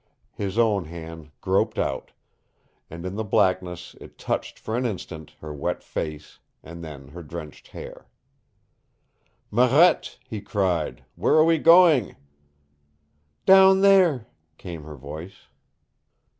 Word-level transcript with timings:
His 0.33 0.57
own 0.57 0.85
hand 0.85 1.29
groped 1.41 1.77
out, 1.77 2.11
and 2.89 3.05
in 3.05 3.17
the 3.17 3.23
blackness 3.23 3.95
it 4.01 4.17
touched 4.17 4.57
for 4.57 4.75
an 4.75 4.83
instant 4.83 5.35
her 5.41 5.53
wet 5.53 5.83
face 5.83 6.39
and 6.63 6.83
then 6.83 7.09
her 7.09 7.21
drenched 7.21 7.67
hair. 7.67 8.07
"Marette," 9.51 10.17
he 10.27 10.41
cried, 10.41 11.05
"where 11.13 11.35
are 11.35 11.45
we 11.45 11.59
going?" 11.59 12.15
"Down 13.45 13.81
there," 13.81 14.25
came 14.57 14.85
her 14.85 14.95
voice. 14.95 15.49